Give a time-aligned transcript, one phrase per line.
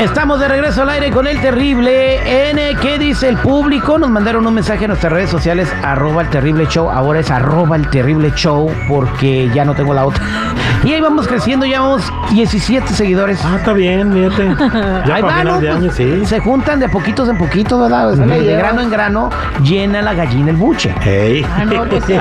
[0.00, 2.74] Estamos de regreso al aire con el terrible N.
[2.80, 3.98] ¿Qué dice el público?
[3.98, 6.90] Nos mandaron un mensaje a nuestras redes sociales, arroba el terrible show.
[6.90, 10.24] Ahora es arroba el terrible show porque ya no tengo la otra.
[10.82, 13.38] Y ahí vamos creciendo, ya vamos 17 seguidores.
[13.44, 14.56] Ah, está bien, fíjate.
[15.06, 15.60] Ya Ahí van, ¿no?
[15.60, 16.24] de año, Pues, sí.
[16.24, 18.14] Se juntan de poquitos en poquitos, ¿verdad?
[18.14, 19.28] De grano en grano,
[19.62, 20.94] llena la gallina el buche.
[21.02, 21.44] Hey.
[21.54, 22.14] Ah, no, pues sí.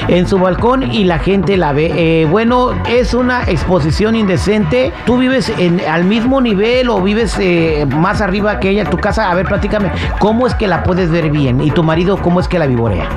[0.07, 1.91] en su balcón y la gente la ve.
[1.95, 4.91] Eh, bueno, es una exposición indecente.
[5.05, 8.85] ¿Tú vives en, al mismo nivel o vives eh, más arriba que ella?
[8.85, 11.61] Tu casa, a ver, platícame, ¿cómo es que la puedes ver bien?
[11.61, 13.07] ¿Y tu marido cómo es que la vivorea?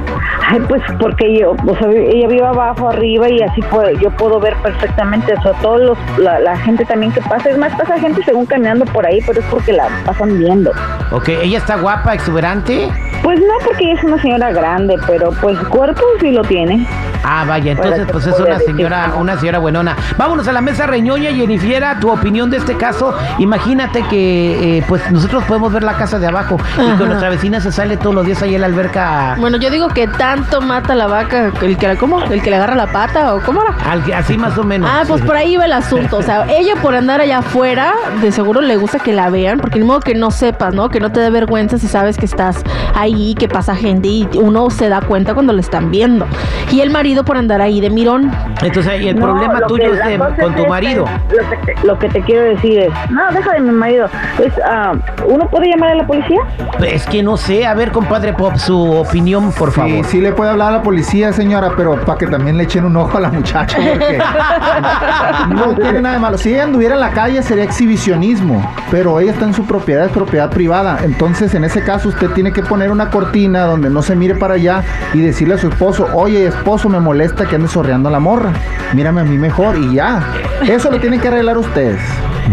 [0.50, 4.40] Ay, pues porque yo, o sea, ella vive abajo, arriba y así puedo, yo puedo
[4.40, 5.52] ver perfectamente eso.
[5.60, 9.04] Todos los, la, la gente también que pasa, es más, pasa gente según caminando por
[9.04, 10.72] ahí, pero es porque la pasan viendo.
[11.10, 12.88] Ok, ¿ella está guapa, exuberante?
[13.22, 15.58] Pues no porque ella es una señora grande, pero pues
[15.94, 16.86] cuerpo sí lo tiene.
[17.24, 19.96] Ah, vaya, entonces pues es una señora, una señora buenona.
[20.16, 23.14] Vámonos a la mesa reñoña, Jennifiera, tu opinión de este caso.
[23.38, 27.60] Imagínate que eh, pues nosotros podemos ver la casa de abajo y con nuestra vecina
[27.60, 29.36] se sale todos los días ahí a la alberca.
[29.38, 32.22] Bueno, yo digo que tanto mata la vaca, el que la, ¿cómo?
[32.22, 33.74] El que le agarra la pata o cómo era.
[33.90, 34.88] al- así más o menos.
[34.92, 36.18] Ah, pues por ahí va el asunto.
[36.18, 39.78] O sea, ella por andar allá afuera, de seguro le gusta que la vean, porque
[39.78, 40.88] ni modo que no sepas, ¿no?
[40.88, 42.62] Que no te dé vergüenza si sabes que estás
[42.94, 46.26] ahí, que pasa gente y uno se da cuenta cuando le están viendo.
[46.72, 48.30] Y el marido por andar ahí de mirón.
[48.62, 51.04] Entonces, y el No, problema tuyo que- es de- con tu es marido.
[51.04, 54.08] que- Lo que, te, lo que te quiero decir es, no, deja de mi marido.
[54.36, 54.92] Pues, ah,
[55.26, 56.40] ¿uno puede llamar a la policía?
[56.84, 60.04] Es que no sé, a ver, compadre Pop, su opinión, por Sí, favor.
[60.04, 62.96] sí le puede hablar a la policía, señora, pero para que también le echen un
[62.96, 64.18] ojo a la muchacha, porque
[65.54, 66.38] no tiene nada de malo.
[66.38, 70.12] Si ella anduviera en la calle sería exhibicionismo, pero ella está en su propiedad, es
[70.12, 70.98] propiedad privada.
[71.04, 74.54] Entonces, en ese caso, usted tiene que poner una cortina donde no se mire para
[74.54, 74.82] allá
[75.14, 78.52] y decirle a su esposo, oye, esposo, me molesta que ande sorreando a la morra.
[78.94, 80.22] Mírame a mí mejor y ya.
[80.68, 82.00] Eso lo tienen que arreglar ustedes.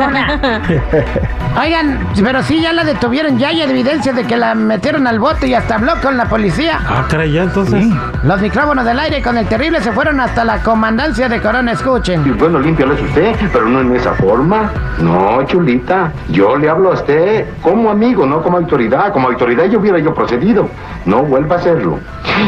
[1.59, 5.47] Oigan, pero sí, ya la detuvieron, ya hay evidencia de que la metieron al bote
[5.47, 6.81] y hasta habló con la policía.
[6.87, 7.85] Ah, caray, ya entonces.
[7.85, 7.95] Sí.
[8.25, 11.75] Los micrófonos del aire con el terrible se fueron hasta la comandancia de Corona, Y
[11.75, 12.39] escuchen.
[12.39, 14.71] bueno, límpialo es usted, pero no en esa forma.
[15.03, 16.11] No, chulita.
[16.31, 19.13] Yo le hablo a usted como amigo, no como autoridad.
[19.13, 20.71] Como autoridad yo hubiera yo procedido.
[21.05, 21.99] No vuelva a hacerlo.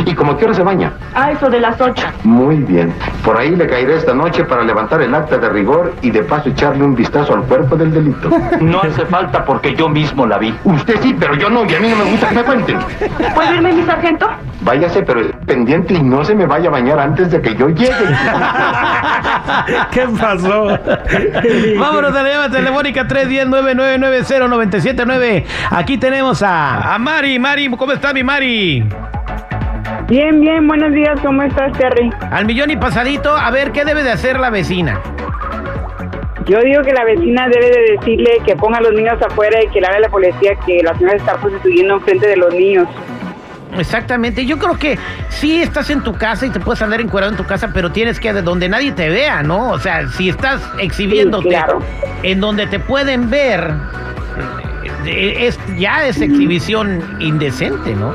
[0.07, 0.93] ¿Y como qué hora se baña?
[1.15, 2.07] Ah, eso de las ocho.
[2.25, 2.95] Muy bien.
[3.23, 6.49] Por ahí le caeré esta noche para levantar el acta de rigor y de paso
[6.49, 8.31] echarle un vistazo al cuerpo del delito.
[8.61, 10.55] No hace falta porque yo mismo la vi.
[10.65, 12.79] Usted sí, pero yo no, y a mí no me gusta que me cuenten.
[13.35, 14.27] ¿Puede irme, mi sargento?
[14.63, 17.93] Váyase, pero pendiente y no se me vaya a bañar antes de que yo llegue.
[19.91, 20.67] ¿Qué pasó?
[21.79, 25.45] Vámonos a la llamada telefónica 310-999-0979.
[25.71, 27.39] Aquí tenemos a, a Mari.
[27.39, 28.85] Mari, ¿cómo está mi Mari?
[30.09, 32.11] Bien, bien, buenos días, ¿cómo estás, Terry?
[32.31, 34.99] Al millón y pasadito, a ver qué debe de hacer la vecina.
[36.47, 39.69] Yo digo que la vecina debe de decirle que ponga a los niños afuera y
[39.69, 42.89] que le haga a la policía que la señora está prostituyendo enfrente de los niños.
[43.77, 44.99] Exactamente, yo creo que
[45.29, 48.19] sí estás en tu casa y te puedes andar encuadrado en tu casa, pero tienes
[48.19, 49.71] que de donde nadie te vea, ¿no?
[49.71, 51.79] O sea, si estás exhibiéndote Sí, claro.
[52.23, 53.71] en donde te pueden ver,
[55.07, 58.15] eh, es ya es exhibición indecente, ¿no?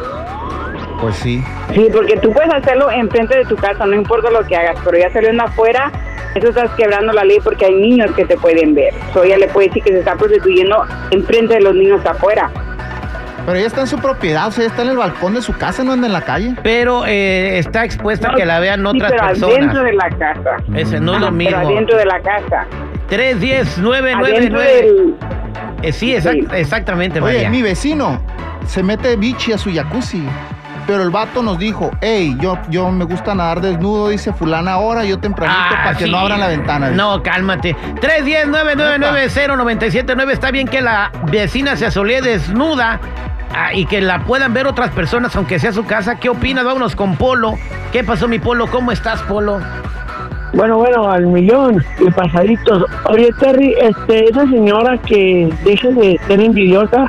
[0.99, 1.43] Pues sí.
[1.73, 4.97] Sí, porque tú puedes hacerlo enfrente de tu casa, no importa lo que hagas, pero
[4.97, 5.91] ya saliendo afuera,
[6.33, 8.93] eso estás quebrando la ley porque hay niños que te pueden ver.
[9.13, 12.49] So, ella le puede decir que se está prostituyendo enfrente de los niños afuera.
[13.45, 15.53] Pero ella está en su propiedad, o sea, ella está en el balcón de su
[15.53, 16.55] casa, no anda en la calle.
[16.63, 19.57] Pero eh, está expuesta a que la vean sí, otras pero personas.
[19.57, 20.49] adentro de la casa.
[20.75, 21.57] Ese no es lo mismo.
[21.57, 22.65] Pero adentro de la casa.
[23.09, 25.15] 310 Adentro 999 del...
[25.81, 26.55] Eh, sí, exact- Sí.
[26.55, 27.49] exactamente, Oye, María.
[27.49, 28.21] mi vecino
[28.65, 30.23] se mete bichi a su jacuzzi.
[30.87, 35.05] Pero el vato nos dijo, hey, yo, yo me gusta nadar desnudo, dice fulana ahora,
[35.05, 36.11] yo tempranito, para que Ah, sí.
[36.11, 36.89] no abran la ventana.
[36.91, 37.73] No, cálmate.
[38.01, 40.31] 310-999-0979.
[40.31, 42.99] Está bien que la vecina se asolee desnuda
[43.53, 46.15] ah, y que la puedan ver otras personas, aunque sea su casa.
[46.19, 46.63] ¿Qué opinas?
[46.65, 47.55] Vámonos con Polo.
[47.91, 48.67] ¿Qué pasó, mi Polo?
[48.67, 49.59] ¿Cómo estás, Polo?
[50.53, 52.83] Bueno, bueno, al millón de pasaditos.
[53.05, 57.05] Oye, Terry, este, esa señora que deje de ser envidiosa,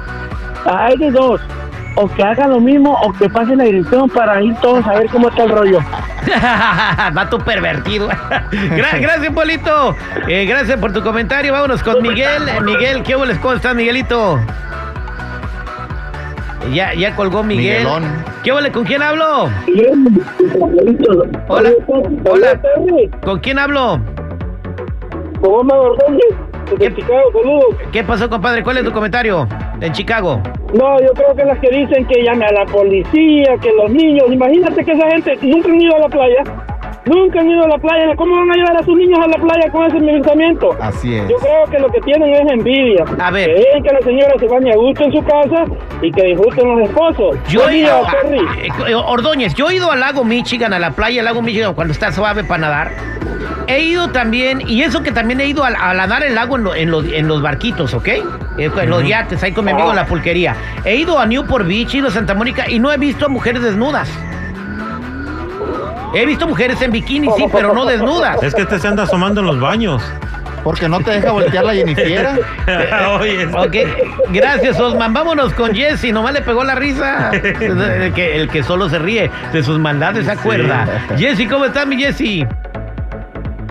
[0.65, 1.41] hay de dos.
[1.97, 5.07] O que haga lo mismo o que pase la dirección para ir todos a ver
[5.11, 5.79] cómo está el rollo.
[7.13, 8.09] Vato pervertido.
[8.51, 9.95] Gra- gracias, Polito.
[10.27, 11.53] Eh, gracias por tu comentario.
[11.53, 12.43] Vámonos con Miguel.
[12.65, 13.25] Miguel, ¿qué hubo?
[13.41, 14.41] ¿Cómo estás, Miguelito?
[16.73, 17.85] Ya, ya colgó Miguel.
[17.85, 18.05] Miguelón.
[18.43, 18.61] ¿Qué hubo?
[18.73, 19.51] ¿Con quién hablo?
[21.49, 21.71] Hola,
[22.25, 22.61] Hola.
[23.23, 24.01] ¿Con quién hablo?
[25.41, 26.25] ¿Cómo me Ordóñez?
[26.79, 27.77] Desde Chicago, saludos.
[27.93, 28.63] ¿Qué pasó, compadre?
[28.63, 29.47] ¿Cuál es tu comentario?
[29.81, 30.41] En Chicago.
[30.73, 34.25] No, yo creo que las que dicen que llame a la policía, que los niños,
[34.31, 36.43] imagínate que esa gente nunca han ido a la playa,
[37.07, 39.37] nunca han ido a la playa, ¿cómo van a llevar a sus niños a la
[39.37, 40.77] playa con ese pensamiento?
[40.81, 41.29] Así es.
[41.29, 43.05] Yo creo que lo que tienen es envidia.
[43.19, 43.55] A ver.
[43.55, 45.65] Que dejen que la señora se bañe a gusto en su casa
[46.03, 47.37] y que disfruten los esposos.
[47.49, 48.03] Yo he ido,
[48.33, 51.75] eh, eh, Ordóñez, yo he ido al lago Michigan, a la playa del lago Michigan,
[51.75, 52.91] cuando está suave para nadar.
[53.67, 56.65] He ido también, y eso que también he ido a, a nadar el lago en,
[56.65, 58.09] lo- en los, en los barquitos, ¿ok?
[58.09, 58.23] Eh,
[58.59, 60.55] En los yates, ahí con mi amigo en la pulquería.
[60.85, 63.29] He ido a Newport Beach, he ido a Santa Mónica y no he visto a
[63.29, 64.09] mujeres desnudas.
[66.15, 68.43] He visto mujeres en bikini, sí, pero no desnudas.
[68.43, 70.03] Es que te se anda asomando en los baños.
[70.63, 72.39] Porque no te deja voltear la Jennifiera.
[73.21, 73.77] Oye, Ok,
[74.33, 75.13] gracias Osman.
[75.13, 76.11] Vámonos con Jesse.
[76.11, 77.31] Nomás le pegó la risa.
[77.33, 80.87] El que, el que solo se ríe de sus maldades, ¿se acuerda?
[81.19, 82.47] Jesse, ¿cómo estás, mi Jesse?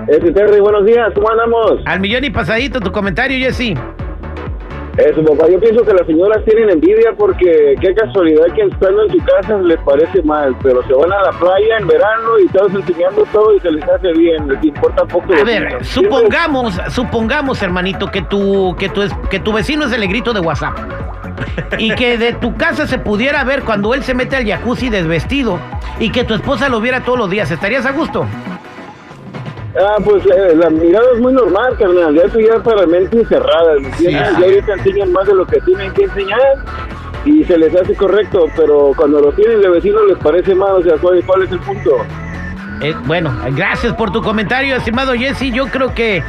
[0.07, 1.81] Este Terry, buenos días, ¿cómo andamos?
[1.85, 3.73] Al millón y pasadito, tu comentario, Jesse.
[4.97, 9.11] Eso, papá, yo pienso que las señoras tienen envidia porque qué casualidad que estando en
[9.11, 12.75] su casa les parece mal, pero se van a la playa en verano y están
[12.75, 15.33] enseñando todo y se les hace bien, les importa poco.
[15.33, 15.87] A ver, niños.
[15.87, 19.01] supongamos, supongamos, hermanito, que tu, que tu,
[19.31, 20.77] que tu vecino es el negrito de WhatsApp.
[21.79, 25.59] Y que de tu casa se pudiera ver cuando él se mete al jacuzzi desvestido
[25.99, 27.49] y que tu esposa lo viera todos los días.
[27.49, 28.27] ¿Estarías a gusto?
[29.79, 32.13] Ah, pues eh, la mirada es muy normal, carnal.
[32.13, 34.27] Ya eso ya para mentes cerradas, ¿me entiendes?
[34.29, 34.35] Sí.
[34.39, 36.39] Ya ahorita enseñan más de lo que tienen que enseñar
[37.25, 40.73] y se les hace correcto, pero cuando lo tienen de vecino les parece mal.
[40.73, 41.91] O sea, ¿cuál, es el punto?
[42.81, 45.51] Eh, bueno, gracias por tu comentario, estimado Jesse.
[45.51, 46.21] Yo creo que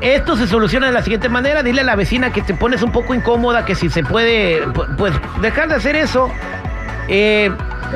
[0.00, 1.62] esto se soluciona de la siguiente manera.
[1.64, 4.94] Dile a la vecina que te pones un poco incómoda, que si se puede, pu-
[4.96, 6.30] pues dejar de hacer eso.
[7.08, 7.50] Eh,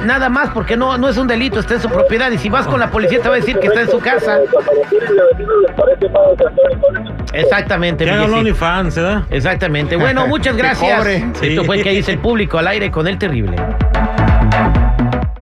[0.04, 2.30] nada más, porque no, no es un delito, está en su propiedad.
[2.30, 4.38] Y si vas con la policía, te va a decir que está en su casa.
[4.52, 6.22] Cuando lo tienen de vecino les parece mal.
[6.32, 8.32] O sea, ¿cuál- cuál es el Exactamente, un Jessy.
[8.32, 9.22] OnlyFans, ¿verdad?
[9.30, 9.96] Exactamente.
[9.96, 11.06] Bueno, muchas gracias.
[11.42, 13.56] Esto fue que dice el público al aire con el terrible.